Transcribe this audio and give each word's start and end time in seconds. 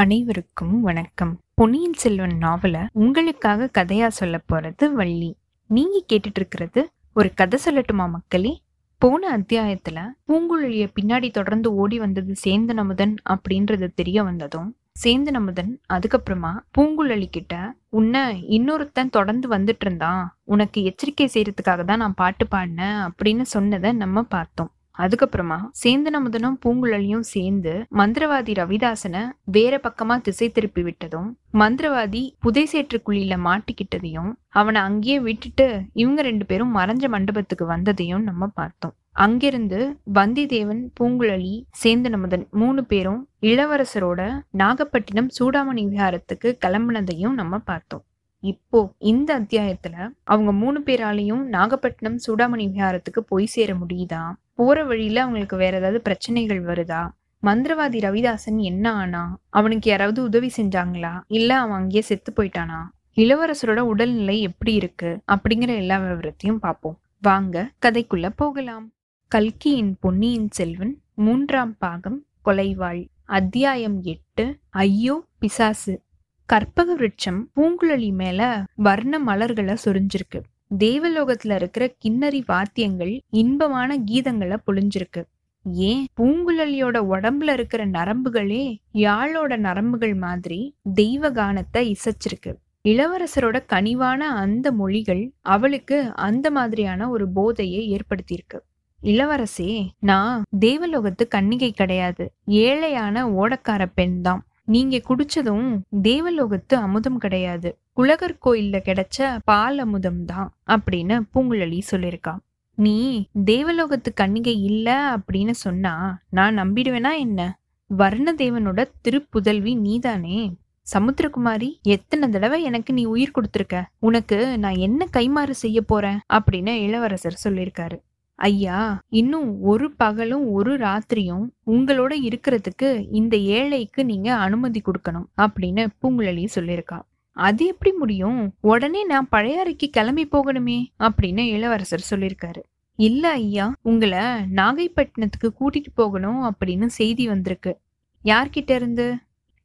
அனைவருக்கும் 0.00 0.80
வணக்கம். 0.80 1.38
பொன்னியின் 1.54 1.92
செல்வன் 1.92 2.38
நாவல 2.40 2.86
உங்களுக்காக 2.92 3.70
கதையா 3.78 4.08
சொல்ல 4.08 4.40
போறது 4.52 4.92
வள்ளி. 4.92 5.36
நீங்க 5.66 6.04
கேட்டுட்டு 6.12 6.36
இருக்கிறது 6.36 6.90
ஒரு 7.14 7.34
கதை 7.34 7.58
சொல்லட்டுமா 7.64 8.08
மக்களே? 8.08 8.62
போன 8.98 9.38
அத்தியாயத்துல 9.38 10.06
பூங்குழலிய 10.28 10.86
பின்னாடி 11.00 11.30
தொடர்ந்து 11.30 11.74
ஓடி 11.74 11.98
வந்தது 11.98 12.34
சேந்தன் 12.44 12.76
அமுதன் 12.76 13.14
அப்படின்றது 13.30 13.88
தெரிய 13.94 14.22
வந்ததும் 14.24 14.76
சேந்தன் 15.04 15.34
அமுதன் 15.34 15.80
அதுக்கப்புறமா 15.92 16.52
பூங்குழலி 16.78 17.26
கிட்ட 17.30 17.74
உன்னை 17.88 18.44
இன்னொருத்தன் 18.48 19.10
தொடர்ந்து 19.10 19.48
வந்துட்டு 19.48 19.80
இருந்தான் 19.80 20.36
உனக்கு 20.44 20.84
எச்சரிக்கை 20.84 21.30
செய்யறதுக்காக 21.34 21.84
தான் 21.84 21.98
நான் 21.98 22.14
பாட்டு 22.14 22.46
பாடினேன் 22.50 23.08
அப்படின்னு 23.08 23.42
சொன்னதை 23.42 23.92
நம்ம 23.92 24.22
பார்த்தோம். 24.22 24.70
அதுக்கப்புறமா 25.02 25.58
சேந்தனமுதனும் 25.82 26.56
பூங்குழலியும் 26.64 27.26
சேர்ந்து 27.34 27.74
மந்திரவாதி 28.00 28.54
ரவிதாசனை 28.60 29.22
வேற 29.56 29.80
பக்கமா 29.86 30.16
திசை 30.20 30.48
திருப்பி 30.50 30.82
விட்டதும் 30.82 31.28
மந்திரவாதி 31.58 32.22
புதை 32.38 32.64
சேற்றுக்குழியில 32.72 33.36
மாட்டிக்கிட்டதையும் 33.46 34.30
அவனை 34.60 34.80
அங்கேயே 34.80 35.18
விட்டுட்டு 35.20 35.66
இவங்க 35.92 36.22
ரெண்டு 36.22 36.46
பேரும் 36.46 36.76
மறைஞ்ச 36.76 37.04
மண்டபத்துக்கு 37.08 37.66
வந்ததையும் 37.66 38.22
நம்ம 38.22 38.46
பார்த்தோம். 38.54 38.94
அங்கிருந்து 39.12 39.78
வந்திதேவன் 40.14 40.82
பூங்குழலி 40.98 41.54
சேந்தனமுதன் 41.82 42.44
மூணு 42.50 42.84
பேரும் 42.84 43.22
இளவரசரோட 43.42 44.20
நாகப்பட்டினம் 44.50 45.30
சூடாமணி 45.38 45.84
விஹாரத்துக்கு 45.86 46.50
கிளம்புனதையும் 46.66 47.34
நம்ம 47.40 47.58
பார்த்தோம். 47.70 48.04
இப்போ 48.42 48.78
இந்த 48.98 49.30
அத்தியாயத்துல 49.40 49.96
அவங்க 50.24 50.50
மூணு 50.52 50.78
பேராலையும் 50.80 51.42
நாகப்பட்டினம் 51.54 52.18
சூடாமணி 52.26 52.66
விஹாரத்துக்கு 52.74 53.22
போய் 53.26 53.46
சேர 53.46 53.70
முடியுதா? 53.74 54.22
போற 54.60 54.84
வழியில 54.84 55.20
அவங்களுக்கு 55.20 55.56
வேற 55.56 55.76
ஏதாவது 55.76 56.00
பிரச்சனைகள் 56.00 56.64
வருதா? 56.64 57.10
மந்திரவாதி 57.42 57.98
ரவிதாசன் 57.98 58.56
என்ன 58.56 58.92
ஆனா? 58.92 59.40
அவனுக்கு 59.48 59.90
யாராவது 59.90 60.22
உதவி 60.22 60.50
செஞ்சாங்களா? 60.56 61.20
இல்ல 61.26 61.58
அவன் 61.58 61.76
அங்கேயே 61.76 62.00
செத்து 62.00 62.32
போயிட்டானா? 62.36 62.80
இளவரசரோட 63.16 63.78
உடல்நிலை 63.78 64.40
எப்படி 64.40 64.74
இருக்கு? 64.74 65.20
அப்படிங்கிற 65.32 65.76
எல்லா 65.76 65.98
விவரத்தையும் 65.98 66.56
பார்ப்போம். 66.56 67.00
வாங்க 67.20 67.70
கதைக்குள்ள 67.86 68.28
போகலாம். 68.36 68.92
கல்கியின் 69.28 69.96
பொன்னியின் 70.00 70.48
செல்வன் 70.50 71.00
மூன்றாம் 71.14 71.76
பாகம் 71.78 72.24
கொலைவாள். 72.44 73.08
அத்தியாயம் 73.24 74.02
எட்டு 74.02 74.58
ஐயோ 74.70 75.24
பிசாசு. 75.38 76.02
கற்பக 76.46 76.94
விருட்சம் 76.94 77.50
பூங்குழலி 77.56 78.12
மேல 78.12 78.64
வர்ண 78.74 79.18
மலர்களை 79.18 79.76
சொரிஞ்சிருக்கு. 79.84 80.42
தேவலோகத்துல 80.78 81.54
இருக்கிற 81.54 81.94
கிண்ணறி 81.98 82.42
வாத்தியங்கள் 82.46 83.20
இன்பமான 83.30 83.98
கீதங்களை 83.98 84.56
பொழிஞ்சிருக்கு. 84.66 85.24
ஏன்? 85.64 86.06
பூங்குழலியோட 86.16 86.98
உடம்புல 87.10 87.52
இருக்கிற 87.52 87.86
நரம்புகளே 87.86 88.76
யாழோட 88.94 89.56
நரம்புகள் 89.56 90.14
மாதிரி 90.14 90.74
தெய்வ 90.94 91.30
கானத்தை 91.30 91.94
இசைச்சிருக்கு. 91.94 92.54
இளவரசரோட 92.88 93.60
கனிவான 93.66 94.28
அந்த 94.28 94.72
மொழிகள் 94.72 95.32
அவளுக்கு 95.40 96.12
அந்த 96.14 96.50
மாதிரியான 96.50 97.10
ஒரு 97.10 97.28
போதையை 97.34 97.96
ஏற்படுத்தியிருக்கு. 97.96 98.58
இளவரசே 99.02 99.88
நான் 99.98 100.44
தேவலோகத்து 100.60 101.28
கன்னிகை 101.34 101.70
கிடையாது. 101.70 102.32
ஏழையான 102.46 103.26
ஓடக்கார 103.40 103.86
பெண் 103.94 104.20
தான் 104.20 104.44
நீங்க 104.64 105.00
குடிச்சதும் 105.08 105.78
தேவலோகத்து 106.02 106.74
அமுதம் 106.74 107.18
கிடையாது. 107.18 107.78
குலகர் 107.92 108.38
கோயில்ல 108.44 108.78
கிடைச்ச 108.84 109.38
பால் 109.44 109.78
அமுதம் 109.78 110.24
தான் 110.24 110.54
அப்படின்னு 110.66 111.22
பூங்குழலி 111.34 111.80
சொல்லியிருக்கான் 111.90 112.40
நீ 112.74 113.26
தேவலோகத்து 113.44 114.10
கன்னிகை 114.20 114.62
இல்ல 114.62 115.16
அப்படின்னு 115.16 115.50
சொன்னா 115.50 116.22
நான் 116.30 116.58
நம்பிடுவேனா 116.58 117.18
என்ன? 117.18 117.58
வர்ணதேவனோட 117.98 118.84
திருப்புதல்வி 119.04 119.80
நீதானே? 119.80 120.56
சமுத்திரகுமாரி 120.92 121.80
எத்தனை 121.82 122.28
தடவை 122.28 122.62
எனக்கு 122.62 122.92
நீ 122.92 123.04
உயிர் 123.04 123.32
கொடுத்துருக்க? 123.34 123.82
உனக்கு 123.98 124.58
நான் 124.58 124.76
என்ன 124.76 125.06
கைமாறு 125.12 125.50
செய்ய 125.50 125.82
போறேன்? 125.82 126.20
அப்படின்னு 126.32 126.74
இளவரசர் 126.74 127.40
சொல்லியிருக்காரு. 127.44 127.98
ஐயா 128.40 129.02
இன்னும் 129.08 129.62
ஒரு 129.62 129.86
பகலும் 129.92 130.50
ஒரு 130.50 130.76
ராத்திரியும் 130.76 131.46
உங்களோட 131.66 132.12
இருக்கிறதுக்கு 132.28 133.06
இந்த 133.12 133.36
ஏழைக்கு 133.36 134.04
நீங்க 134.04 134.34
அனுமதி 134.34 134.82
கொடுக்கணும் 134.84 135.26
அப்படின்னு 135.36 135.86
பூங்குழலி 136.02 136.46
சொல்லியிருக்கா. 136.54 136.98
அது 137.36 137.66
எப்படி 137.66 137.96
முடியும்? 137.96 138.54
உடனே 138.60 139.04
நான் 139.04 139.28
பழையாறைக்கு 139.32 139.86
கிளம்பி 139.90 140.28
போகணுமே 140.32 140.78
அப்படின்னு 140.98 141.38
இளவரசர் 141.38 142.06
சொல்லியிருக்காரு. 142.10 142.62
இல்ல 142.98 143.30
ஐயா 143.30 143.74
உங்களை 143.82 144.18
நாகைப்பட்டினத்துக்கு 144.54 145.50
கூட்டிட்டு 145.60 145.92
போகணும் 145.94 146.40
அப்படின்னு 146.50 146.86
செய்தி 146.86 147.26
வந்திருக்கு. 147.26 147.78
யார்கிட்ட 148.24 148.74
இருந்து? 148.74 149.16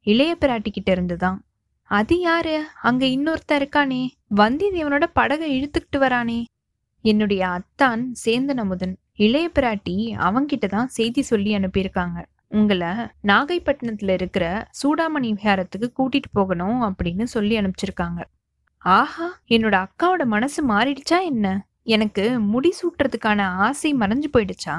இளைய 0.06 0.38
பிராட்டி 0.42 0.69
கிட்ட 0.72 0.92
இருந்து 0.92 1.18
தான். 1.18 1.40
அது 1.84 2.19
யாரு? 2.19 2.66
அங்க 2.81 3.06
இன்னொருத்தர் 3.06 3.63
இருக்கானே 3.63 4.07
வந்தியத்தேவனோட 4.36 5.03
படகை 5.13 5.50
இழுத்துக்கிட்டு 5.56 5.97
வரானே. 5.97 6.44
என்னுடைய 7.05 7.47
அத்தான் 7.47 8.03
சேந்தன் 8.25 8.61
அமுதன் 8.63 8.93
இளைய 9.16 9.47
பிராட்டி 9.55 9.95
அவங்கிட்ட 10.27 10.67
தான் 10.67 10.88
செய்தி 10.88 11.21
சொல்லி 11.21 11.51
அனுப்பியிருக்காங்க. 11.55 12.19
உங்களை 12.49 12.88
நாகைப்பட்டினத்துல 13.27 14.09
இருக்கிற 14.09 14.45
சூடாமணி 14.79 15.29
விஹாரத்துக்கு 15.33 15.88
கூட்டிட்டு 15.99 16.29
போகணும் 16.31 16.81
அப்படின்னு 16.81 17.23
சொல்லி 17.23 17.55
அனுப்பிச்சிருக்காங்க. 17.57 18.21
ஆஹா 18.77 19.27
என்னோட 19.49 19.75
அக்காவோட 19.85 20.23
மனசு 20.25 20.61
மாறிடுச்சா 20.67 21.19
என்ன? 21.23 21.67
எனக்கு 21.83 22.39
முடி 22.39 22.71
சூட்டுறதுக்கான 22.79 23.41
ஆசை 23.41 23.91
மறைஞ்சு 23.95 24.29
போயிடுச்சா? 24.33 24.75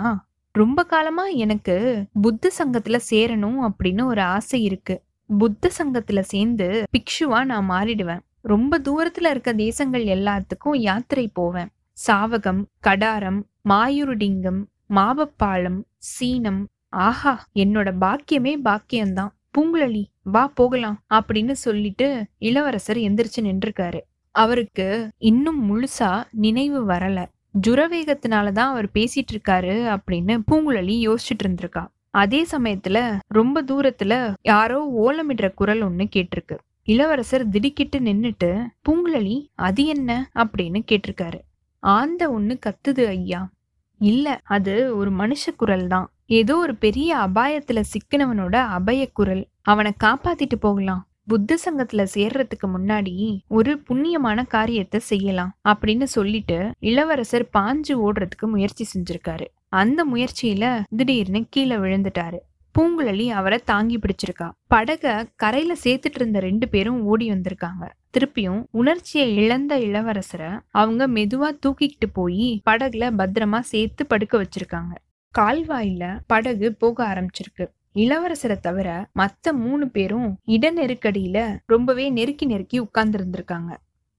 ரொம்ப 0.55 0.85
காலமா 0.85 1.27
எனக்கு 1.45 1.77
புத்த 2.23 2.51
சங்கத்துல 2.59 2.99
சேரணும் 3.11 3.61
அப்படின்னு 3.69 4.05
ஒரு 4.05 4.21
ஆசை 4.21 4.63
இருக்கு. 4.63 4.97
புத்த 5.39 5.71
சங்கத்துல 5.79 6.21
சேர்ந்து 6.33 6.69
பிக்ஷுவா 6.93 7.41
நான் 7.45 7.71
மாறிடுவேன். 7.71 8.23
ரொம்ப 8.41 8.79
தூரத்துல 8.79 9.31
இருக்க 9.31 9.53
தேசங்கள் 9.53 10.05
எல்லாத்துக்கும் 10.05 10.77
யாத்திரை 10.89 11.29
போவேன். 11.29 11.71
சாவகம் 11.97 12.63
கடாரம் 12.87 13.41
மாயூருடிங்கம் 13.69 14.61
மாவப்பாளம் 14.95 15.79
சீனம் 15.97 16.63
ஆஹா 16.89 17.47
என்னோட 17.55 17.89
பாக்கியமே 18.01 18.53
பாக்கியம்தான். 18.65 19.33
பூங்குழலி 19.55 20.05
வா 20.23 20.53
போகலாம் 20.55 21.05
அப்படின்னு 21.15 21.53
சொல்லிட்டு 21.53 22.27
இளவரசர் 22.39 22.97
எந்திரிச்சு 22.97 23.41
நின்றுருக்காரு. 23.41 24.01
அவருக்கு 24.35 24.87
இன்னும் 25.19 25.61
முழுசா 25.69 26.25
நினைவு 26.31 26.87
வரல. 26.87 27.19
ஜுரவேகத்தினாலதான் 27.67 28.71
அவர் 28.71 28.89
பேசிட்டு 28.95 29.33
இருக்காரு 29.33 29.97
அப்படின்னு 29.97 30.35
பூங்குழலி 30.51 30.97
யோசிச்சுட்டு 31.07 31.45
இருந்திருக்கா 31.45 31.85
அதே 32.11 32.47
சமயத்துல 32.51 32.99
ரொம்ப 33.29 33.63
தூரத்துல 33.63 34.35
யாரோ 34.43 34.79
ஓலமிடுற 34.99 35.55
குரல் 35.55 35.83
ஒண்ணு 35.85 36.05
கேட்டிருக்கு 36.17 36.57
இளவரசர் 36.85 37.49
திடுக்கிட்டு 37.49 37.99
நின்னுட்டு 38.01 38.51
பூங்குழலி 38.89 39.47
அது 39.55 39.85
என்ன? 39.87 40.31
அப்படின்னு 40.35 40.81
கேட்டிருக்காரு 40.91 41.39
ஆந்த 41.87 42.31
ஒண்ணு 42.31 42.59
கத்துது 42.67 43.07
ஐயா. 43.07 43.51
இல்ல 43.99 44.41
அது 44.45 44.97
ஒரு 44.97 45.11
மனுஷ 45.11 45.45
குரல் 45.57 45.87
தான். 45.87 46.11
ஏதோ 46.27 46.57
ஒரு 46.57 46.75
பெரிய 46.75 47.17
அபாயத்துல 47.17 47.83
சிக்கினவனோட 47.93 48.55
அபய 48.55 49.09
குரல். 49.13 49.49
அவனை 49.63 49.93
காப்பாத்திட்டு 50.05 50.57
போகலாம். 50.61 51.07
புத்த 51.27 51.59
சங்கத்துல 51.65 52.07
சேர்றதுக்கு 52.15 52.67
முன்னாடி 52.67 53.39
ஒரு 53.49 53.83
புண்ணியமான 53.89 54.47
காரியத்தை 54.47 55.01
செய்யலாம் 55.01 55.57
அப்படின்னு 55.65 56.03
சொல்லிட்டு 56.03 56.71
இளவரசர் 56.79 57.49
பாஞ்சு 57.59 57.95
ஓடுறதுக்கு 57.97 58.47
முயற்சி 58.47 58.85
செஞ்சிருக்காரு. 58.93 59.47
அந்த 59.69 60.07
முயற்சியில 60.13 60.83
திடீர்னு 60.97 61.45
கீழே 61.51 61.77
விழுந்துட்டாரு. 61.77 62.39
பூங்குழலி 62.75 63.27
அவரை 63.29 63.59
தாங்கி 63.65 63.99
பிடிச்சிருக்கா. 63.99 64.51
படக 64.75 65.27
கரையில 65.37 65.75
சேர்த்துட்டு 65.85 66.15
இருந்த 66.15 66.41
ரெண்டு 66.41 66.69
பேரும் 66.69 67.03
ஓடி 67.03 67.31
வந்திருக்காங்க. 67.31 67.85
திருப்பியும் 68.17 68.65
உணர்ச்சியை 68.71 69.37
இழந்த 69.37 69.79
இளவரசரை 69.79 70.61
அவங்க 70.71 71.09
மெதுவா 71.09 71.49
தூக்கிக்கிட்டு 71.67 72.09
போய் 72.13 72.63
படகுல 72.71 73.09
பத்திரமா 73.19 73.61
சேர்த்து 73.61 74.07
படுக்க 74.07 74.43
வச்சிருக்காங்க. 74.43 74.93
கால்வாயில 75.39 76.19
படகு 76.27 76.75
போக 76.75 76.99
ஆரம்பிச்சிருக்கு. 77.07 77.65
இளவரசரை 77.95 78.57
தவிர 78.61 78.89
மத்த 79.19 79.53
மூணு 79.53 79.89
பேரும் 79.89 80.39
இட 80.45 80.73
நெருக்கடியில 80.73 81.59
ரொம்பவே 81.67 82.11
நெருக்கி 82.11 82.47
நெருக்கி 82.47 82.79
உட்கார்ந்து 82.79 83.19
இருந்திருக்காங்க 83.19 83.73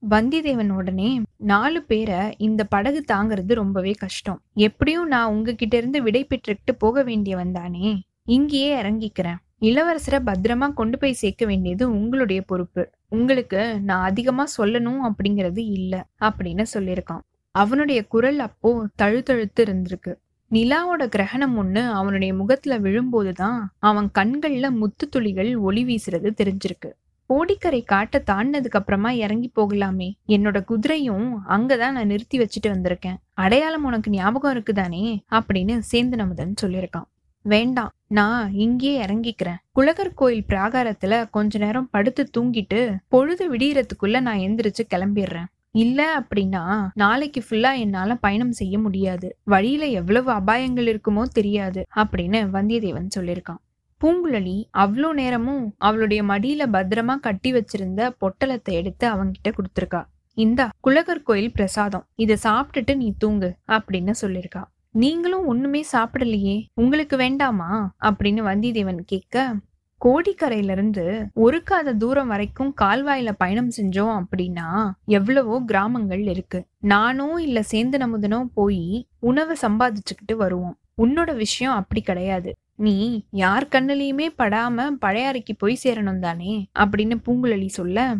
வந்திதேவன் 0.10 0.70
உடனே 0.70 1.22
நாலு 1.38 1.84
பேரை 1.84 2.36
இந்த 2.38 2.64
படகு 2.64 3.04
தாங்கிறது 3.12 3.54
ரொம்பவே 3.54 3.92
கஷ்டம். 3.92 4.42
எப்படியும் 4.54 5.08
நான் 5.08 5.32
உங்ககிட்ட 5.32 5.78
இருந்து 5.78 6.04
விடை 6.04 6.28
பெற்றுக்கிட்டு 6.30 6.74
போக 6.78 7.04
வேண்டியவன் 7.04 7.52
தானே. 7.52 8.02
இங்கேயே 8.26 8.82
இறங்கிக்கிறேன். 8.82 9.42
இளவரசரை 9.62 10.20
பத்திரமா 10.26 10.74
கொண்டு 10.74 10.98
போய் 10.98 11.14
சேர்க்க 11.14 11.46
வேண்டியது 11.46 11.92
உங்களுடைய 11.92 12.42
பொறுப்பு. 12.42 12.90
உங்களுக்கு 13.10 13.82
நான் 13.82 14.04
அதிகமா 14.04 14.46
சொல்லணும் 14.58 15.00
அப்படிங்கிறது 15.04 15.58
இல்ல 15.58 16.06
அப்படின்னு 16.22 16.66
சொல்லியிருக்கான். 16.74 17.20
அவனுடைய 17.52 18.06
குரல் 18.06 18.40
அப்போ 18.40 18.88
தழுத்தழுத்து 19.02 19.60
இருந்திருக்கு. 19.60 20.16
நிலாவோட 20.52 21.06
கிரகணம் 21.06 21.64
ஒண்ணு 21.64 21.90
அவனுடைய 21.90 22.34
முகத்துல 22.34 22.80
விழும்போதுதான் 22.80 23.60
அவன் 23.80 24.10
கண்கள்ல 24.20 24.70
முத்து 24.70 25.10
துளிகள் 25.10 25.58
ஒளி 25.58 25.86
வீசுறது 25.86 26.30
தெரிஞ்சிருக்கு. 26.44 26.92
கோடிக்கரை 27.26 27.82
காட்ட 27.82 28.24
தாண்டினதுக்கு 28.32 28.80
அப்புறமா 28.80 29.12
இறங்கி 29.12 29.52
போகலாமே. 29.56 30.12
என்னோட 30.28 30.64
குதிரையும் 30.68 31.34
அங்கதான் 31.48 31.92
நான் 31.92 32.06
நிறுத்தி 32.06 32.38
வச்சுட்டு 32.38 32.68
வந்திருக்கேன். 32.68 33.16
அடையாளம் 33.34 33.84
உனக்கு 33.84 34.12
ஞாபகம் 34.12 34.58
இருக்குதானே? 34.58 35.20
அப்படின்னு 35.32 35.82
சேந்தன் 35.92 36.20
அமுதன் 36.20 36.54
சொல்லியிருக்கான். 36.62 37.08
வேண்டாம் 37.48 37.92
நான் 38.08 38.54
இங்கேயே 38.54 38.96
இறங்கிக்கிறேன். 39.06 39.60
குலகர் 39.72 40.14
கோயில் 40.14 40.48
பிராகாரத்துல 40.48 41.14
கொஞ்ச 41.30 41.58
நேரம் 41.58 41.90
படுத்து 41.92 42.24
தூங்கிட்டு 42.38 42.80
பொழுது 43.08 43.44
விடியறதுக்குள்ள 43.54 44.20
நான் 44.20 44.44
எந்திரிச்சு 44.48 44.84
கிளம்பிடுறேன். 44.94 45.50
இல்ல 45.72 46.02
அப்படின்னா 46.20 46.64
நாளைக்கு 46.94 47.42
ஃபுல்லா 47.46 47.72
என்னால 47.78 48.16
பயணம் 48.16 48.52
செய்ய 48.52 48.76
முடியாது. 48.80 49.28
வழியில 49.44 49.86
எவ்வளவு 50.00 50.32
அபாயங்கள் 50.32 50.88
இருக்குமோ 50.92 51.24
தெரியாது 51.38 51.82
அப்படின்னு 51.96 52.40
வந்தியத்தேவன் 52.56 53.16
சொல்லியிருக்கான். 53.18 53.62
பூங்குழலி 54.02 54.58
அவ்வளோ 54.78 55.10
நேரமும் 55.14 55.66
அவளுடைய 55.78 56.24
மடியில 56.24 56.64
பத்திரமா 56.76 57.16
கட்டி 57.20 57.52
வச்சிருந்த 57.54 58.10
பொட்டலத்தை 58.22 58.74
எடுத்து 58.74 59.08
அவங்கிட்ட 59.14 59.52
கொடுத்துருக்கா. 59.52 60.02
இந்தா 60.38 60.66
குலகர் 60.80 61.28
கோயில் 61.30 61.52
பிரசாதம். 61.52 62.08
இதை 62.16 62.36
சாப்பிட்டுட்டு 62.44 62.96
நீ 62.96 63.08
தூங்கு 63.18 63.50
அப்படின்னு 63.68 64.14
சொல்லியிருக்கா. 64.22 64.64
நீங்களும் 64.98 65.46
ஒண்ணுமே 65.46 65.86
சாப்பிடலையே 65.92 66.54
உங்களுக்கு 66.74 67.18
வேண்டாமா? 67.18 67.72
அப்படின்னு 68.02 68.42
வந்தியத்தேவன் 68.50 69.02
கேட்க 69.06 69.56
கோடிக்கரையில 70.02 70.72
இருந்து 70.72 71.06
ஒரு 71.34 71.64
காத 71.64 71.94
தூரம் 71.94 72.28
வரைக்கும் 72.28 72.72
கால்வாயில 72.82 73.30
பயணம் 73.38 73.72
செஞ்சோம் 73.78 74.16
அப்படின்னா 74.22 74.68
எவ்வளவோ 75.06 75.56
கிராமங்கள் 75.66 76.24
இருக்கு. 76.28 76.60
நானோ 76.86 77.28
இல்ல 77.40 77.64
சேந்தன் 77.72 78.06
அமுதனோ 78.08 78.40
போய் 78.54 79.08
உணவை 79.20 79.56
சம்பாதிச்சுக்கிட்டு 79.62 80.36
வருவோம். 80.36 80.76
உன்னோட 81.02 81.36
விஷயம் 81.36 81.74
அப்படி 81.74 82.02
கிடையாது. 82.02 82.52
நீ 82.76 82.96
யார் 83.32 83.68
கண்ணுலயுமே 83.72 84.28
படாம 84.38 84.88
பழையாறைக்கு 85.02 85.56
போய் 85.58 85.84
சேரணும் 85.84 86.20
தானே? 86.20 86.54
அப்படின்னு 86.80 87.18
பூங்குழலி 87.26 87.70
சொல்ல 87.70 88.16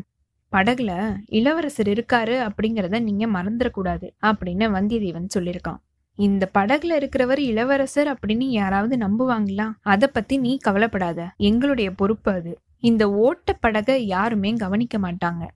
படகுல 0.54 0.92
இளவரசர் 1.32 1.88
இருக்காரு 1.88 2.36
அப்படிங்கறத 2.50 3.00
நீங்க 3.00 3.26
மறந்துடக்கூடாது 3.28 4.08
அப்படின்னு 4.26 4.66
வந்தியத்தேவன் 4.78 5.36
சொல்லியிருக்கான். 5.38 5.82
இந்த 6.18 6.50
படகுல 6.58 6.98
இருக்கிறவர் 6.98 7.38
இளவரசர் 7.38 8.08
அப்படின்னு 8.08 8.44
யாராவது 8.44 8.98
நம்புவாங்களா? 8.98 9.72
அத 9.82 10.08
பத்தி 10.08 10.38
நீ 10.38 10.58
கவலைப்படாத. 10.58 11.32
எங்களுடைய 11.38 11.92
பொறுப்பு 11.92 12.32
அது. 12.32 12.60
இந்த 12.80 13.12
ஓட்ட 13.12 13.54
படகை 13.54 14.08
யாருமே 14.08 14.54
கவனிக்க 14.54 14.98
மாட்டாங்க. 14.98 15.48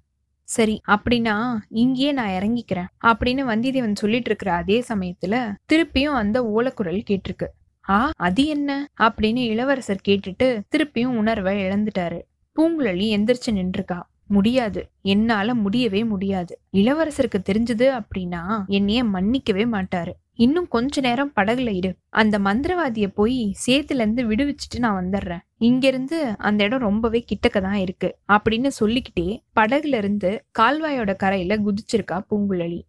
சரி 0.43 0.81
அப்படின்னா 0.87 1.57
இங்கேயே 1.69 2.11
நான் 2.11 2.29
இறங்கிக்கிறேன். 2.29 2.85
அப்படின்னு 3.05 3.43
வந்தியத்தேவன் 3.43 3.95
சொல்லிட்டு 3.95 4.25
இருக்கிற 4.25 4.53
அதே 4.53 4.83
சமயத்துல 4.89 5.53
திருப்பியும் 5.73 6.13
அந்த 6.13 6.43
ஓலக்குரல் 6.43 7.03
கேட்டிருக்கு. 7.09 7.47
ஆ 7.89 8.11
அது 8.15 8.45
என்ன? 8.45 8.89
அப்படின்னு 9.01 9.43
இளவரசர் 9.45 10.01
கேட்டுட்டு 10.07 10.59
திருப்பியும் 10.75 11.15
உணர்வை 11.17 11.57
இழந்துட்டாரு. 11.57 12.21
பூங்குழலி 12.55 13.13
எந்திரிச்சு 13.17 13.51
நின்றுக்கா 13.51 14.01
முடியாது. 14.27 14.89
என்னால 15.01 15.53
முடியவே 15.53 16.03
முடியாது. 16.03 16.59
இளவரசருக்கு 16.73 17.41
தெரிஞ்சது 17.51 18.01
அப்படின்னா 18.01 18.65
என்னைய 18.65 19.03
மன்னிக்கவே 19.03 19.65
மாட்டாரு. 19.65 20.11
இன்னும் 20.43 20.67
கொஞ்ச 20.67 21.01
நேரம் 21.01 21.31
படகுல 21.35 21.69
இரு. 21.69 21.89
அந்த 22.09 22.39
மந்திரவாதிய 22.39 23.07
போய் 23.07 23.39
சேத்துல 23.65 24.01
இருந்து 24.01 24.55
நான் 24.79 24.97
வந்துடுறேன் 24.99 25.43
இங்கிருந்து 25.57 26.19
அந்த 26.37 26.63
இடம் 26.63 26.79
ரொம்பவே 26.79 27.19
கிட்டக்க 27.31 27.61
தான் 27.61 27.81
இருக்கு. 27.85 28.09
அப்படின்னு 28.27 28.67
சொல்லிக்கிட்டே 28.67 29.27
படகுல 29.55 29.97
இருந்து 29.97 30.31
கால்வாயோட 30.59 31.15
கரையில 31.15 31.57
குதிச்சிருக்கா 31.57 32.17
பூங்குழலி. 32.29 32.81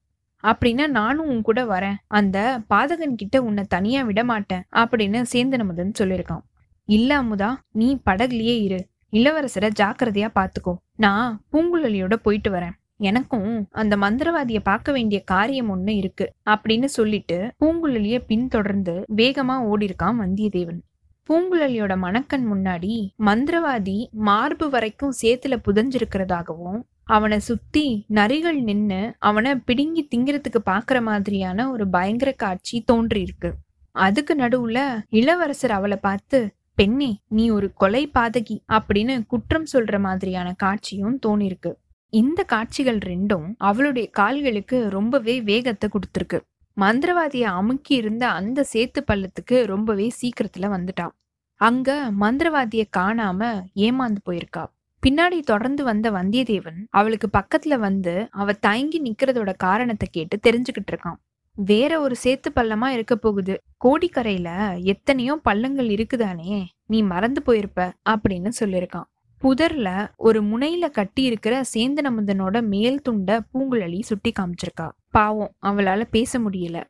அப்படின்னா 0.44 0.86
நானும் 0.86 1.28
உன் 1.28 1.42
கூட 1.42 1.60
வரேன். 1.64 1.98
அந்த 2.06 2.60
பாதகன் 2.70 3.14
கிட்ட 3.14 3.42
உன்னை 3.42 3.64
தனியா 3.68 4.02
விட 4.02 4.24
மாட்டேன் 4.24 4.64
அப்படின்னு 4.72 5.20
சேந்தனமுதன் 5.32 5.98
சொல்லியிருக்கான் 5.98 6.44
இல்ல 6.88 7.22
அமுதா 7.22 7.50
நீ 7.72 7.88
படகுலயே 8.06 8.56
இரு. 8.66 8.80
இளவரசரை 9.12 9.70
ஜாக்கிரதையா 9.80 10.28
பாத்துக்கோ. 10.34 10.74
நான் 10.96 11.42
பூங்குழலியோட 11.52 12.14
போயிட்டு 12.14 12.50
வரேன். 12.50 12.76
எனக்கும் 13.02 13.50
அந்த 13.72 13.96
மந்திரவாதிய 13.96 14.60
பார்க்க 14.62 14.92
வேண்டிய 14.92 15.18
காரியம் 15.24 15.70
ஒண்ணு 15.74 15.94
இருக்கு 15.96 16.26
அப்படின்னு 16.50 16.88
சொல்லிட்டு 16.96 17.38
பூங்குழலிய 17.60 18.18
பின்தொடர்ந்து 18.26 18.94
வேகமா 19.16 19.56
ஓடிருக்கான் 19.70 20.20
வந்தியத்தேவன். 20.22 20.80
பூங்குழலியோட 21.28 21.92
மணக்கண் 21.96 22.46
முன்னாடி 22.52 22.94
மந்திரவாதி 23.18 23.98
மார்பு 24.28 24.66
வரைக்கும் 24.70 25.14
சேத்துல 25.22 25.56
புதஞ்சிருக்கிறதாகவும் 25.66 26.80
அவனை 27.04 27.38
சுத்தி 27.38 27.86
நரிகள் 28.10 28.60
நின்னு 28.62 29.00
அவனை 29.18 29.52
பிடுங்கி 29.56 30.02
திங்கிறதுக்கு 30.10 30.60
பாக்குற 30.66 30.98
மாதிரியான 31.02 31.68
ஒரு 31.70 31.84
பயங்கர 31.88 32.30
காட்சி 32.32 32.76
தோன்றியிருக்கு. 32.92 33.50
அதுக்கு 33.96 34.34
நடுவுல 34.34 34.78
இளவரசர் 35.10 35.70
அவளை 35.70 35.96
பார்த்து 36.00 36.38
பெண்ணே 36.74 37.08
நீ 37.28 37.44
ஒரு 37.50 37.66
கொலை 37.74 38.02
பாதகி 38.14 38.56
அப்படின்னு 38.72 39.14
குற்றம் 39.26 39.66
சொல்ற 39.72 39.98
மாதிரியான 40.00 40.48
காட்சியும் 40.52 41.18
தோணிருக்கு 41.26 41.72
இந்த 42.12 42.40
காட்சிகள் 42.44 42.98
ரெண்டும் 42.98 43.44
அவளுடைய 43.58 44.06
கால்களுக்கு 44.10 44.78
ரொம்பவே 44.90 45.34
வேகத்தை 45.40 45.88
கொடுத்துருக்கு. 45.92 46.38
மந்திரவாதிய 46.76 47.42
அமுக்கி 47.60 47.94
இருந்த 47.94 48.24
அந்த 48.28 48.66
சேத்து 48.72 49.00
பள்ளத்துக்கு 49.10 49.56
ரொம்பவே 49.66 50.06
சீக்கிரத்துல 50.20 50.68
வந்துட்டான் 50.74 51.14
அங்க 51.60 51.88
மந்திரவாதிய 52.20 52.82
காணாம 52.96 53.40
ஏமாந்து 53.76 54.20
போயிருக்கா. 54.28 54.64
பின்னாடி 55.02 55.38
தொடர்ந்து 55.42 55.84
வந்த 55.84 56.10
வந்தியத்தேவன் 56.10 56.80
அவளுக்கு 56.90 57.28
பக்கத்துல 57.38 57.78
வந்து 57.78 58.14
அவ 58.30 58.52
தயங்கி 58.66 59.00
நிக்கிறதோட 59.02 59.52
காரணத்தை 59.56 60.08
கேட்டு 60.12 60.38
தெரிஞ்சுக்கிட்டு 60.46 60.92
இருக்கான். 60.92 61.18
வேற 61.56 61.92
ஒரு 62.00 62.16
சேத்து 62.24 62.50
பள்ளமா 62.54 62.88
இருக்க 62.88 63.16
போகுது. 63.16 63.56
கோடிக்கரையில 63.84 64.50
எத்தனையோ 64.92 65.34
பள்ளங்கள் 65.48 65.90
இருக்குதானே 65.96 66.52
நீ 66.86 67.00
மறந்து 67.02 67.42
போயிருப்ப 67.46 67.90
அப்படின்னு 68.10 68.52
சொல்லியிருக்கான். 68.60 69.08
புதர்ல 69.42 70.08
ஒரு 70.16 70.42
முனையில 70.42 70.90
கட்டி 70.90 71.22
இருக்கிற 71.22 71.62
சேந்தனமுதனோட 71.74 72.66
மேல் 72.66 73.00
துண்ட 73.08 73.40
பூங்குழலி 73.54 74.00
சுட்டி 74.00 74.32
காமிச்சிருக்கா. 74.38 74.90
பாவம் 75.10 75.54
அவளால 75.62 76.04
பேச 76.10 76.38
முடியல. 76.38 76.84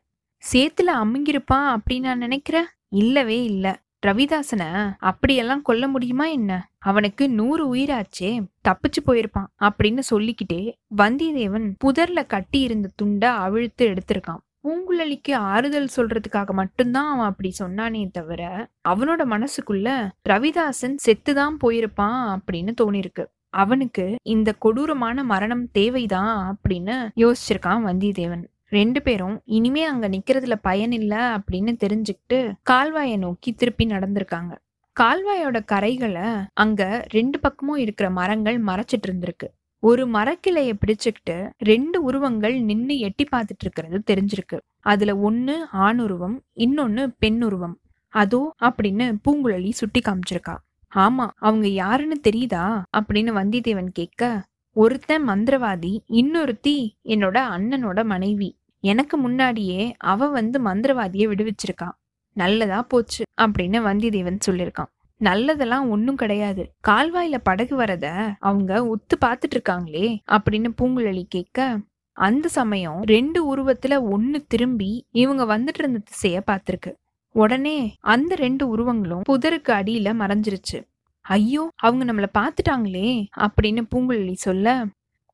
சேத்துல 0.51 0.85
அமுங்கிருப்பான் 0.85 1.75
அப்படின்னு 1.75 1.99
நான் 1.99 2.17
நினைக்கிறேன் 2.17 2.65
இல்லவே 2.87 3.43
இல்ல. 3.43 3.81
ரவிதாசனை 4.07 4.93
அப்படியெல்லாம் 4.99 5.61
கொல்ல 5.61 5.87
முடியுமா 5.87 6.25
என்ன? 6.25 6.69
அவனுக்கு 6.77 7.29
நூறு 7.29 7.73
உயிராச்சே 7.73 8.45
தப்பிச்சு 8.67 9.03
போயிருப்பான் 9.07 9.47
அப்படின்னு 9.59 9.99
சொல்லிக்கிட்டே 9.99 10.77
வந்தியத்தேவன் 10.97 11.73
புதர்ல 11.85 12.25
கட்டி 12.25 12.59
இருந்த 12.59 12.89
துண்ட 13.01 13.25
அவிழ்த்து 13.31 13.89
எடுத்திருக்கான். 13.89 14.43
பூங்குழலிக்கு 14.63 15.33
ஆறுதல் 15.33 15.89
சொல்றதுக்காக 15.95 16.51
மட்டும்தான் 16.51 17.13
அவன் 17.13 17.25
அப்படி 17.25 17.53
சொன்னானே 17.59 18.11
தவிர 18.11 18.67
அவனோட 18.89 19.21
மனசுக்குள்ள 19.25 20.09
ரவிதாசன் 20.29 20.95
செத்துதான் 21.05 21.55
போயிருப்பான் 21.63 22.37
அப்படின்னு 22.37 22.71
தோணிருக்கு. 22.81 23.25
அவனுக்கு 23.49 24.15
இந்த 24.23 24.53
கொடூரமான 24.53 25.23
மரணம் 25.23 25.71
தேவைதான் 25.71 26.57
அப்படின்னு 26.57 27.09
யோசிச்சிருக்கான் 27.15 27.85
வந்தியத்தேவன். 27.85 28.43
ரெண்டு 28.69 29.01
பேரும் 29.01 29.41
இனிமே 29.45 29.85
அங்க 29.85 30.09
நிக்கிறதுல 30.09 30.53
பயன் 30.61 30.91
இல்லை 30.91 31.17
அப்படின்னு 31.17 31.75
தெரிஞ்சுக்கிட்டு 31.83 32.53
கால்வாயை 32.71 33.17
நோக்கி 33.17 33.53
திருப்பி 33.53 33.85
நடந்திருக்காங்க. 33.85 34.57
கால்வாயோட 34.99 35.59
கரைகளை 35.71 36.45
அங்க 36.53 37.05
ரெண்டு 37.07 37.39
பக்கமும் 37.39 37.75
இருக்கிற 37.75 38.09
மரங்கள் 38.09 38.63
மறைச்சிட்டு 38.63 39.07
இருந்திருக்கு. 39.07 39.62
ஒரு 39.87 40.03
மரக்கிளைய 40.07 40.73
பிடிச்சுக்கிட்டு 40.81 41.49
ரெண்டு 41.57 42.03
உருவங்கள் 42.03 42.61
நின்னு 42.61 42.97
எட்டி 42.97 43.25
பார்த்துட்டு 43.31 43.63
இருக்கிறது 43.65 43.97
தெரிஞ்சிருக்கு. 44.11 44.57
அதுல 44.79 45.17
ஒன்னு 45.17 45.67
ஆண் 45.71 45.99
உருவம் 45.99 46.41
இன்னொன்னு 46.55 47.03
பெண் 47.17 47.41
உருவம். 47.43 47.75
அதோ 48.13 48.53
அப்படின்னு 48.61 49.05
பூங்குழலி 49.23 49.69
சுட்டி 49.69 49.99
காமிச்சிருக்கா. 49.99 50.55
ஆமா 50.95 51.25
அவங்க 51.35 51.67
யாருன்னு 51.67 52.19
தெரியுதா? 52.29 52.63
அப்படின்னு 52.97 53.31
வந்தியத்தேவன் 53.39 53.91
கேட்க 53.93 54.43
ஒருத்தன் 54.75 55.27
மந்திரவாதி 55.29 55.93
இன்னொருத்தி 56.13 56.75
என்னோட 57.03 57.37
அண்ணனோட 57.55 58.05
மனைவி. 58.05 58.49
எனக்கு 58.83 59.17
முன்னாடியே 59.17 59.95
அவ 59.97 60.27
வந்து 60.27 60.57
மந்திரவாதியை 60.61 61.27
விடுவிச்சிருக்கா. 61.31 61.89
நல்லதா 62.35 62.81
போச்சு 62.81 63.23
அப்படின்னு 63.41 63.79
வந்தியத்தேவன் 63.89 64.39
சொல்லியிருக்கான் 64.45 64.91
நல்லதெல்லாம் 65.27 65.87
ஒன்றும் 65.89 66.15
கிடையாது. 66.15 66.63
கால்வாயில 66.87 67.37
படகு 67.43 67.75
வரத 67.75 68.07
அவங்க 68.39 68.71
ஒத்து 68.87 69.17
பார்த்துட்டு 69.25 69.55
இருக்காங்களே 69.55 70.07
அப்படின்னு 70.31 70.69
பூங்குழலி 70.81 71.23
கேட்க 71.29 71.77
அந்த 72.17 72.47
சமயம் 72.47 72.99
ரெண்டு 73.03 73.39
உருவத்துல 73.51 73.93
ஒன்னு 74.09 74.39
திரும்பி 74.47 74.91
இவங்க 75.11 75.43
வந்துட்டு 75.57 75.81
இருந்த 75.81 75.99
திசைய 76.09 76.39
பார்த்துருக்கு. 76.49 76.91
உடனே 77.35 77.77
அந்த 77.99 78.35
ரெண்டு 78.35 78.63
உருவங்களும் 78.67 79.23
புதருக்கு 79.29 79.71
அடியில 79.79 80.09
மறைஞ்சிருச்சு. 80.21 80.79
ஐயோ 81.25 81.63
அவங்க 81.75 82.03
நம்மள 82.05 82.27
பாத்துட்டாங்களே 82.37 83.09
அப்படின்னு 83.37 83.81
பூங்குழலி 83.91 84.35
சொல்ல 84.45 84.85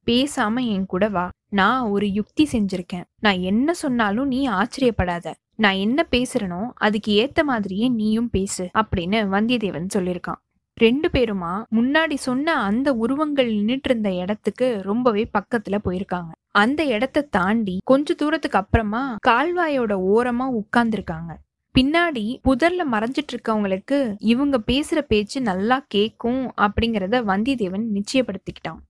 பேசாம 0.08 0.55
என் 0.67 0.86
கூட 0.86 1.05
வா. 1.08 1.25
நான் 1.50 1.88
ஒரு 1.88 2.05
யுக்தி 2.12 2.43
செஞ்சிருக்கேன். 2.51 3.05
நான் 3.19 3.39
என்ன 3.39 3.74
சொன்னாலும் 3.74 4.27
நீ 4.27 4.39
ஆச்சரியப்படாத. 4.50 5.27
நான் 5.60 5.74
என்ன 5.74 6.06
பேசுறனோ 6.12 6.70
அதுக்கு 6.75 7.12
ஏத்த 7.22 7.44
மாதிரியே 7.44 7.88
நீயும் 7.88 8.30
பேசு 8.30 8.70
அப்படின்னு 8.74 9.18
வந்தியத்தேவன் 9.34 9.88
சொல்லியிருக்கான். 9.96 10.39
ரெண்டு 10.74 11.08
பேருமா 11.08 11.63
முன்னாடி 11.75 12.13
சொன்ன 12.13 12.56
அந்த 12.62 12.94
உருவங்கள் 12.94 13.50
நின்றுட்டு 13.54 13.89
இருந்த 13.89 14.12
இடத்துக்கு 14.13 14.82
ரொம்பவே 14.84 15.30
பக்கத்துல 15.38 15.78
போயிருக்காங்க. 15.84 16.32
அந்த 16.51 16.84
இடத்த 16.84 17.22
தாண்டி 17.22 17.78
கொஞ்ச 17.84 18.13
தூரத்துக்கு 18.13 18.58
அப்புறமா 18.58 19.16
கால்வாயோட 19.28 19.96
ஓரமா 20.13 20.48
உட்கார்ந்துருக்காங்க. 20.62 21.34
பின்னாடி 21.80 22.25
புதர்ல 22.48 22.86
மறைஞ்சிட்டு 22.92 23.34
இருக்கவங்களுக்கு 23.34 24.16
இவங்க 24.20 24.58
பேசுற 24.68 25.01
பேச்சு 25.08 25.42
நல்லா 25.42 25.86
கேக்கும் 25.96 26.42
அப்படிங்கறத 26.58 27.18
வந்தியத்தேவன் 27.32 27.86
நிச்சயப்படுத்திக்கிட்டான். 27.98 28.82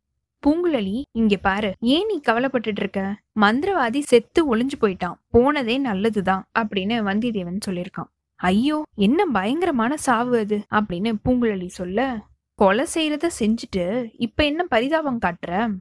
பூங்குழலி 0.48 1.02
இங்க 1.12 1.38
பாரு 1.38 1.74
ஏன் 1.80 2.06
நீ 2.06 2.20
கவலைப்பட்டுட்டு 2.28 2.80
இருக்க? 2.80 3.02
மந்திரவாதி 3.40 4.00
செத்து 4.00 4.56
ஒளிஞ்சு 4.56 4.78
போயிட்டான். 4.82 5.20
போனதே 5.28 5.78
நல்லதுதான் 5.78 6.44
அப்படின்னு 6.60 6.98
வந்தியத்தேவன் 7.10 7.66
சொல்லியிருக்கான். 7.66 8.10
ஐயோ 8.36 8.84
என்ன 8.96 9.26
பயங்கரமான 9.26 9.98
சாவு 9.98 10.38
அது 10.38 10.58
அப்படின்னு 10.72 11.12
பூங்குழலி 11.26 11.66
சொல்ல 11.68 12.28
கொலை 12.60 12.86
செய்யறத 12.94 13.30
செஞ்சுட்டு 13.40 13.86
இப்ப 14.18 14.46
என்ன 14.46 14.64
பரிதாபம் 14.64 15.20
காட்டுற? 15.26 15.72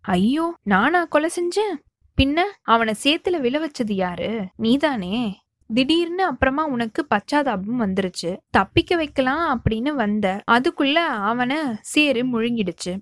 ஐயோ 0.00 0.56
நானா 0.62 1.04
கொலை 1.04 1.30
செஞ்சேன்? 1.36 1.74
பின்ன 2.18 2.38
அவனை 2.62 2.94
சேத்துல 3.02 3.40
விழ 3.40 3.58
வச்சது 3.58 3.92
யாரு? 3.92 4.30
நீதானே. 4.56 5.42
திடீர்னு 5.70 6.24
அப்புறமா 6.24 6.64
உனக்கு 6.66 7.06
பச்சாதாபம் 7.10 7.80
வந்துருச்சு. 7.80 8.36
தப்பிக்க 8.50 8.96
வைக்கலாம் 8.96 9.60
அப்படின்னு 9.60 9.92
வந்த 9.94 10.42
அதுக்குள்ள 10.50 10.94
அவனை 11.30 11.56
சேரு 11.80 12.22
முழுங்கிடுச்சு. 12.26 12.92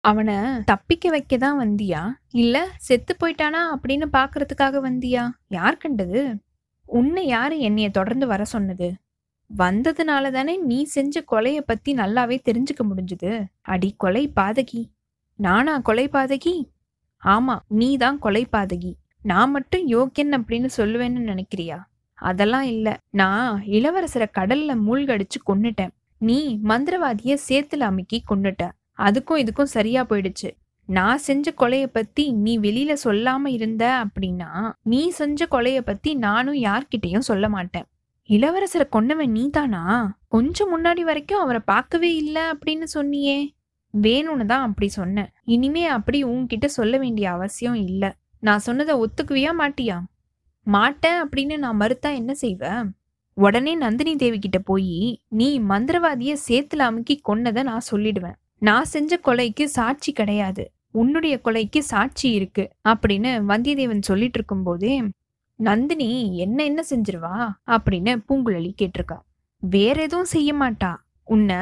அவனை 0.00 0.36
தப்பிக்க 0.64 1.10
வைக்க 1.10 1.36
தான் 1.36 1.58
வந்தியா? 1.60 2.12
இல்ல 2.32 2.68
செத்து 2.78 3.16
போயிட்டானா 3.20 3.60
அப்படின்னு 3.74 4.06
பாக்குறதுக்காக 4.12 4.80
வந்தியா? 4.80 5.30
யார் 5.48 5.76
கண்டது? 5.76 6.36
உன்னை 6.84 7.26
யாரு 7.26 7.58
என்னைய 7.58 7.90
தொடர்ந்து 7.90 8.26
வர 8.26 8.44
சொன்னது? 8.44 8.94
வந்ததுனால 9.58 10.30
தானே 10.30 10.56
நீ 10.56 10.84
செஞ்ச 10.84 11.24
கொலைய 11.32 11.60
பத்தி 11.60 11.94
நல்லாவே 11.94 12.38
தெரிஞ்சுக்க 12.44 12.82
முடிஞ்சுது. 12.82 13.44
அடி 13.60 13.94
கொலை 13.96 14.32
பாதகி. 14.36 14.90
நானா 15.34 15.78
கொலை 15.78 16.08
பாதகி? 16.08 16.68
ஆமா 17.24 17.58
நீ 17.68 17.96
தான் 17.96 18.18
கொலை 18.18 18.46
பாதகி. 18.52 18.92
நான் 19.22 19.50
மட்டும் 19.50 19.86
யோக்கியன் 19.86 20.32
அப்படின்னு 20.32 20.68
சொல்லுவேன்னு 20.76 21.30
நினைக்கிறியா? 21.30 21.78
அதெல்லாம் 22.14 22.62
இல்ல. 22.62 22.98
நான் 23.10 23.62
இளவரசரை 23.62 24.26
கடல்ல 24.38 24.74
மூழ்கடிச்சு 24.86 25.40
கொன்னுட்டேன். 25.46 25.90
நீ 26.18 26.60
மந்திரவாதிய 26.64 27.36
சேத்துல 27.48 27.80
அமுக்கி 27.80 28.22
கொன்னுட்ட. 28.30 28.68
அதுக்கும் 28.98 29.42
இதுக்கும் 29.42 29.74
சரியா 29.76 30.04
போயிடுச்சு. 30.04 30.50
நான் 30.88 31.18
செஞ்ச 31.18 31.52
கொலைய 31.58 31.86
பத்தி 31.86 32.32
நீ 32.32 32.58
வெளியில 32.58 32.96
சொல்லாம 33.04 33.46
இருந்த 33.46 34.04
அப்படின்னா 34.04 34.72
நீ 34.82 35.08
செஞ்ச 35.08 35.46
கொலைய 35.50 35.80
பத்தி 35.80 36.14
நானும் 36.14 36.54
யார்கிட்டயும் 36.54 37.28
சொல்ல 37.30 37.48
மாட்டேன். 37.48 37.86
இளவரசரை 38.28 38.86
கொன்னவன் 38.92 39.30
நீதானா? 39.30 39.82
கொஞ்சம் 40.28 40.70
முன்னாடி 40.72 41.00
வரைக்கும் 41.00 41.40
அவரை 41.40 41.60
பார்க்கவே 41.64 42.14
இல்லை 42.14 42.42
அப்படின்னு 42.42 42.86
சொன்னியே. 42.94 43.38
வேணும்னு 43.94 44.46
தான் 44.46 44.62
அப்படி 44.62 44.88
சொன்னேன். 44.88 45.30
இனிமே 45.44 45.86
அப்படி 45.86 46.24
உன்கிட்ட 46.24 46.64
சொல்ல 46.64 46.98
வேண்டிய 46.98 47.30
அவசியம் 47.30 47.74
இல்ல. 47.74 48.16
நான் 48.40 48.58
சொன்னதை 48.58 48.94
ஒத்துக்குவியா 48.94 49.52
மாட்டியா? 49.58 49.96
மாட்டேன் 50.66 51.18
அப்படின்னு 51.22 51.56
நான் 51.56 51.80
மறுத்தா 51.80 52.14
என்ன 52.14 52.34
செய்வேன் 52.34 52.96
உடனே 53.36 53.74
நந்தினி 53.74 54.16
தேவி 54.16 54.38
கிட்ட 54.38 54.58
போய் 54.58 55.22
நீ 55.28 55.60
மந்திரவாதிய 55.60 56.36
சேத்துல 56.48 56.76
அமுக்கி 56.76 57.20
கொன்னதை 57.28 57.62
நான் 57.62 57.88
சொல்லிடுவேன். 57.90 58.38
நான் 58.58 58.84
செஞ்ச 58.84 59.20
கொலைக்கு 59.24 59.64
சாட்சி 59.64 60.12
கிடையாது. 60.12 60.72
உன்னுடைய 60.90 61.40
கொலைக்கு 61.44 61.78
சாட்சி 61.78 62.30
இருக்கு. 62.30 62.70
அப்படின்னு 62.88 63.42
வந்தியத்தேவன் 63.48 64.00
சொல்லிட்டு 64.00 64.34
இருக்கும்போதே 64.34 65.02
நந்தினி 65.54 66.36
என்ன 66.36 66.64
என்ன 66.64 66.84
செஞ்சிருவா? 66.90 67.48
அப்படின்னு 67.66 68.22
பூங்குழலி 68.28 68.72
கேட்டிருக்கா. 68.82 69.18
வேற 69.58 70.02
எதுவும் 70.02 70.24
செய்ய 70.24 70.54
மாட்டா. 70.54 70.96
உன்னை 71.24 71.56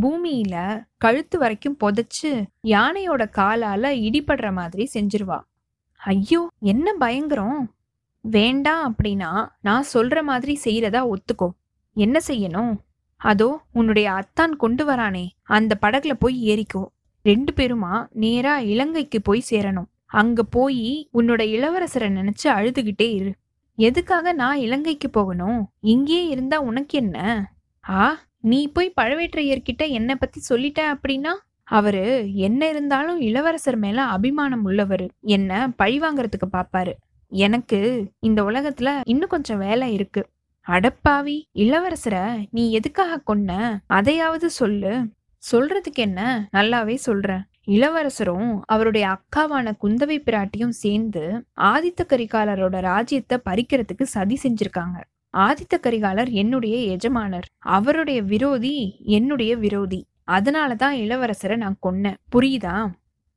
பூமியில 0.00 0.84
கழுத்து 0.96 1.38
வரைக்கும் 1.38 1.76
புதைச்சு 1.80 2.46
யானையோட 2.62 3.24
காலால 3.36 3.84
இடிபடுற 4.06 4.52
மாதிரி 4.52 4.88
செஞ்சிருவா. 4.94 5.40
ஐயோ 5.96 6.48
என்ன 6.60 6.92
பயங்கரம். 6.92 7.74
வேண்டாம் 8.20 8.94
அப்படின்னா 8.94 9.48
நான் 9.60 9.84
சொல்ற 9.94 10.22
மாதிரி 10.22 10.60
செய்யறதா 10.64 11.08
ஒத்துக்கோ. 11.12 11.50
என்ன 11.94 12.20
செய்யணும்? 12.26 12.76
அதோ 13.26 13.48
உன்னுடைய 13.72 14.12
அத்தான் 14.12 14.54
கொண்டு 14.56 14.82
வரானே. 14.86 15.24
அந்த 15.42 15.78
படகுல 15.82 16.12
போய் 16.18 16.36
ஏறிக்கோ. 16.48 16.82
ரெண்டு 17.22 17.52
பேருமா 17.52 18.06
நேரா 18.10 18.54
இலங்கைக்கு 18.58 19.18
போய் 19.22 19.42
சேரணும். 19.50 19.88
அங்க 20.06 20.42
போய் 20.42 21.08
உன்னோட 21.14 21.42
இளவரசரை 21.54 22.08
நினைச்சு 22.18 22.46
அழுதுகிட்டே 22.48 23.08
இரு. 23.14 23.32
எதுக்காக 23.78 24.32
நான் 24.32 24.58
இலங்கைக்கு 24.58 25.10
போகணும்? 25.10 25.70
இங்கேயே 25.80 26.26
இருந்தா 26.26 26.58
உனக்கு 26.60 26.98
என்ன? 26.98 27.18
ஆ 27.88 28.18
நீ 28.40 28.60
போய் 28.68 28.92
பழவேற்றையர்கிட்ட 29.00 29.84
என்னை 29.88 30.14
பத்தி 30.14 30.40
சொல்லிட்ட 30.48 30.80
அப்படின்னா? 30.94 31.32
அவரு 31.64 32.02
என்ன 32.34 32.68
இருந்தாலும் 32.68 33.20
இளவரசர் 33.20 33.76
மேல 33.76 34.04
அபிமானம் 34.16 34.64
உள்ளவர். 34.64 35.06
என்ன 35.20 35.72
பழி 35.76 35.96
வாங்குறதுக்கு 36.00 36.46
பாப்பாரு. 36.52 36.92
எனக்கு 37.32 37.78
இந்த 38.18 38.40
உலகத்துல 38.42 39.00
இன்னும் 39.04 39.28
கொஞ்சம் 39.28 39.58
வேலை 39.58 39.92
இருக்கு. 39.92 40.22
அடப்பாவி 40.68 41.42
இளவரசரை 41.54 42.46
நீ 42.50 42.72
எதுக்காக 42.72 43.34
கொன்ன? 43.34 43.78
அதையாவது 43.86 44.50
சொல்லு. 44.50 45.08
சொல்றதுக்கு 45.52 45.94
என்ன? 45.94 46.48
நல்லாவே 46.52 46.94
சொல்றேன் 46.94 47.44
இளவரசரும் 47.64 48.62
அவருடைய 48.64 49.06
அக்காவான 49.08 49.72
குந்தவை 49.82 50.18
பிராட்டியும் 50.18 50.68
சேர்ந்து 50.68 51.46
ஆதித்த 51.60 52.00
கரிகாலரோட 52.08 52.80
ராஜ்யத்தை 52.80 53.38
பறிக்கிறதுக்கு 53.50 54.02
சதி 54.02 54.38
செஞ்சிருக்காங்க. 54.42 55.04
ஆதித்த 55.36 55.80
கரிகாலர் 55.82 56.30
என்னுடைய 56.30 56.76
எஜமானர். 56.76 57.44
அவருடைய 57.58 58.22
விரோதி 58.22 58.96
என்னுடைய 59.04 59.56
விரோதி. 59.56 60.06
அதனாலதான் 60.26 60.94
இளவரசரை 60.94 61.56
நான் 61.56 61.78
கொன்னேன். 61.86 62.16
புரியுதா? 62.36 62.90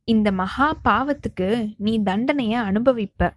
இந்த 0.03 0.31
மகா 0.31 0.77
பாவத்துக்கு 0.89 1.73
நீ 1.77 1.99
தண்டனைய 1.99 2.53
அனுபவிப்ப. 2.53 3.29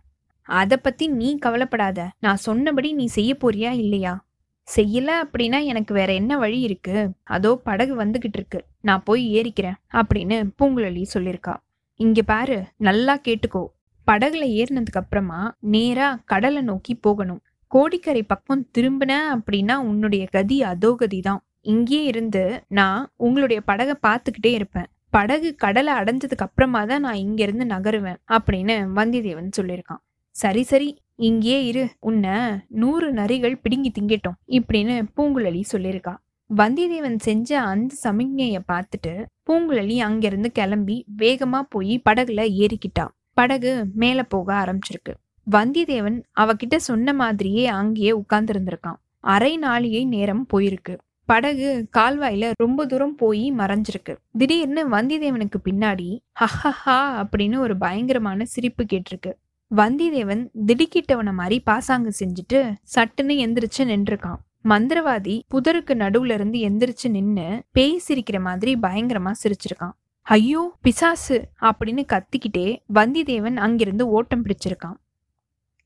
அத 0.49 0.76
பத்தி 0.76 1.08
நீ 1.08 1.38
கவலைப்படாத. 1.38 2.08
நான் 2.20 2.37
சொன்னபடி 2.37 2.92
நீ 2.92 3.06
செய்ய 3.06 3.37
போறியா 3.40 3.70
இல்லையா? 3.70 4.25
செய்யல 4.68 5.11
அப்படின்னா 5.22 5.64
எனக்கு 5.64 5.94
வேற 5.94 6.12
என்ன 6.12 6.37
வழி 6.37 6.61
இருக்கு? 6.61 7.11
அதோ 7.22 7.56
படகு 7.64 8.04
வந்துகிட்டு 8.04 8.38
இருக்கு. 8.40 8.61
நான் 8.80 9.02
போய் 9.04 9.25
ஏறிக்கிறேன் 9.34 9.78
அப்படின்னு 9.92 10.37
பூங்குழலி 10.58 11.04
சொல்லியிருக்கா 11.14 11.54
இங்க 12.00 12.22
பாரு 12.22 12.64
நல்லா 12.76 13.14
கேட்டுக்கோ. 13.16 13.62
படகுல 14.06 14.44
ஏறினதுக்கு 14.58 15.00
அப்புறமா 15.00 15.40
நேரா 15.58 16.08
கடலை 16.25 16.62
நோக்கி 16.62 16.94
போகணும். 16.94 17.42
கோடிக்கரை 17.72 18.22
பக்கம் 18.22 18.68
திரும்பின 18.78 19.12
அப்படின்னா 19.34 19.76
உன்னுடைய 19.90 20.26
கதி 20.30 20.62
அதோகதி 20.62 21.20
தான். 21.20 21.42
இங்கேயே 21.61 22.04
இருந்து 22.04 22.42
நான் 22.68 23.11
உங்களுடைய 23.16 23.61
படகை 23.61 23.94
பார்த்துக்கிட்டே 24.06 24.52
இருப்பேன். 24.52 24.88
படகு 25.11 25.54
கடலை 25.54 25.92
அடைஞ்சதுக்கு 25.94 26.46
அப்புறமா 26.46 26.84
தான் 26.84 27.00
நான் 27.00 27.14
இங்கிருந்து 27.14 27.64
நகருவேன் 27.64 28.18
அப்படின்னு 28.32 28.76
வந்தியத்தேவன் 28.99 29.56
சொல்லியிருக்கான். 29.61 30.02
சரி 30.35 30.62
சரி 30.62 30.89
இங்கேயே 31.17 31.65
இரு. 31.65 31.89
உன்னை 32.01 32.37
நூறு 32.69 33.12
நரிகள் 33.12 33.61
பிடுங்கி 33.62 33.91
திங்கட்டும் 33.91 34.39
இப்படின்னு 34.49 34.95
பூங்குழலி 35.17 35.62
சொல்லியிருக்கா. 35.73 36.15
வந்தியத்தேவன் 36.51 37.17
செஞ்ச 37.17 37.61
அந்த 37.61 37.95
சமிக்ஞைய 38.03 38.59
பார்த்துட்டு 38.73 39.12
பூங்குழலி 39.47 39.99
அங்கிருந்து 39.99 40.53
கிளம்பி 40.53 41.05
வேகமா 41.19 41.61
போய் 41.69 42.03
படகுல 42.11 42.41
ஏறிக்கிட்டா. 42.62 43.07
படகு 43.35 43.87
மேல 43.95 44.23
போக 44.23 44.55
ஆரம்பிச்சிருக்கு. 44.55 45.15
வந்தியத்தேவன் 45.51 46.23
அவகிட்ட 46.41 46.77
சொன்ன 46.77 47.12
மாதிரியே 47.12 47.67
அங்கேயே 47.67 48.12
உட்கார்ந்துருந்திருக்கான். 48.12 48.99
அரை 49.21 49.59
நாளிகை 49.59 50.07
நேரம் 50.07 50.47
போயிருக்கு. 50.53 50.95
படகு 51.25 51.89
கால்வாயில 51.97 52.51
ரொம்ப 52.57 52.87
தூரம் 52.87 53.15
போய் 53.15 53.53
மறைஞ்சிருக்கு. 53.53 54.17
திடீர்னு 54.39 54.89
வந்தியத்தேவனுக்கு 54.89 55.59
பின்னாடி 55.65 56.19
ஹஹஹா 56.41 56.99
அப்படின்னு 57.23 57.59
ஒரு 57.59 57.77
பயங்கரமான 57.77 58.45
சிரிப்பு 58.45 58.85
கேட்டிருக்கு. 58.93 59.33
வந்தியத்தேவன் 59.73 60.43
திடுக்கிட்டவன 60.67 61.33
மாதிரி 61.33 61.61
பாசாங்கு 61.61 62.11
செஞ்சுட்டு 62.19 62.59
சட்டுன்னு 62.95 63.35
எந்திரிச்சு 63.45 63.83
நின்றுருக்கான். 63.83 64.41
மந்திரவாதி 64.64 65.37
புதருக்கு 65.50 65.95
நடுவுல 65.95 66.33
இருந்து 66.33 66.59
எந்திரிச்சு 66.59 67.09
நின்னு 67.11 67.47
பேய் 67.71 68.02
சிரிக்கிற 68.09 68.41
மாதிரி 68.41 68.75
பயங்கரமா 68.76 69.33
சிரிச்சிருக்கான். 69.43 69.95
ஐயோ 70.26 70.62
பிசாசு! 70.81 71.38
அப்படின்னு 71.61 72.02
கத்திக்கிட்டே 72.12 72.67
வந்தியத்தேவன் 72.95 73.57
அங்கிருந்து 73.57 74.09
ஓட்டம் 74.09 74.45
பிடிச்சிருக்கான். 74.45 74.99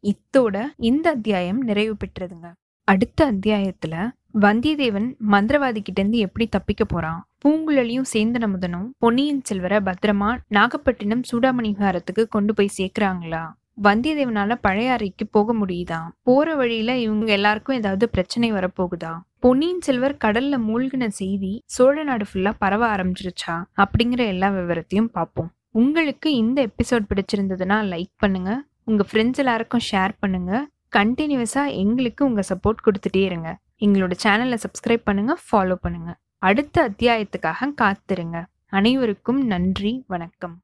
இத்தோட 0.05 0.57
இந்த 0.81 1.11
அத்தியாயம் 1.11 1.61
நிறைவு 1.61 1.97
பெற்றதுங்க. 1.97 2.49
அடுத்த 2.89 3.33
அத்தியாயத்துல 3.33 3.95
வந்தியத்தேவன் 4.41 5.09
மந்திரவாதி 5.31 5.81
கிட்ட 5.83 6.01
இருந்து 6.01 6.19
எப்படி 6.19 6.47
தப்பிக்க 6.47 6.85
போறான்? 6.85 7.21
பூங்குழலியும் 7.45 8.11
சேந்தன 8.13 8.49
முதனும் 8.49 8.89
பொன்னியின் 8.99 9.43
செல்வரை 9.43 9.79
பத்திரமா 9.81 10.31
நாகப்பட்டினம் 10.49 11.25
சூடாமணிகாரத்துக்கு 11.31 12.25
கொண்டு 12.29 12.55
போய் 12.55 12.77
சேர்க்கிறாங்களா? 12.79 13.45
வந்தியத்தேவனால 13.83 14.53
பழையாறைக்கு 14.69 15.25
போக 15.31 15.55
முடியுதா? 15.55 16.09
போற 16.23 16.55
வழியில 16.55 16.97
இவங்க 16.97 17.33
எல்லாருக்கும் 17.33 17.77
ஏதாவது 17.77 18.09
பிரச்சனை 18.09 18.53
வரப்போகுதா? 18.53 19.19
பொன்னியின் 19.39 19.81
செல்வர் 19.81 20.17
கடல்ல 20.25 20.55
மூழ்கின 20.69 21.07
செய்தி 21.07 21.63
சோழ 21.65 22.03
நாடு 22.03 22.25
ஃபுல்லா 22.25 22.53
பரவ 22.59 22.97
ஆரம்பிச்சிருச்சா? 22.97 23.63
அப்படிங்கிற 23.77 24.27
எல்லா 24.27 24.51
விவரத்தையும் 24.51 25.11
பார்ப்போம். 25.13 25.51
உங்களுக்கு 25.71 26.35
இந்த 26.35 26.67
எபிசோட் 26.67 27.09
பிடிச்சிருந்ததுன்னா 27.11 27.79
லைக் 27.93 28.15
பண்ணுங்க. 28.17 28.63
உங்க 28.85 29.05
ஃப்ரெண்ட்ஸ் 29.13 29.37
எல்லாருக்கும் 29.37 29.85
ஷேர் 29.91 30.15
பண்ணுங்க. 30.19 30.67
கண்டினியூஸா 30.97 31.65
எங்களுக்கு 31.83 32.25
உங்க 32.25 32.43
சப்போர்ட் 32.49 32.85
கொடுத்துட்டே 32.87 33.25
இருங்க. 33.25 33.59
எங்களோட 33.81 34.13
சேனலை 34.25 34.59
சப்ஸ்கிரைப் 34.67 35.05
பண்ணுங்க 35.05 35.37
ஃபாலோ 35.47 35.75
பண்ணுங்க. 35.75 36.19
அடுத்த 36.39 36.91
அத்தியாயத்துக்காக 36.91 37.73
காத்திருங்க. 37.83 38.45
அனைவருக்கும் 38.71 39.47
நன்றி 39.47 40.05
வணக்கம். 40.07 40.57